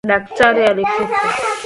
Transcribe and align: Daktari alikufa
Daktari 0.09 0.65
alikufa 0.65 1.29